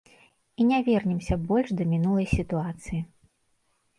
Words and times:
І 0.63 0.65
не 0.69 0.79
вернемся 0.87 1.37
больш 1.51 1.69
да 1.81 1.85
мінулай 1.91 2.27
сітуацыі. 2.33 2.99